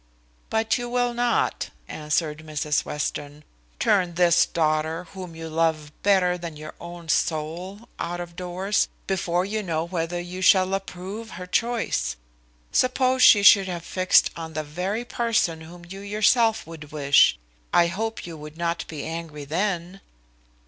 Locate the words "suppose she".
12.71-13.43